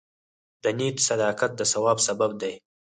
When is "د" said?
0.63-0.65, 1.55-1.61